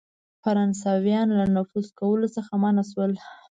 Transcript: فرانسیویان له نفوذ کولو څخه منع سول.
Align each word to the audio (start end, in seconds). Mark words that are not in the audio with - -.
فرانسیویان 0.43 1.27
له 1.39 1.45
نفوذ 1.55 1.87
کولو 1.99 2.27
څخه 2.35 2.51
منع 2.63 2.83
سول. 2.91 3.11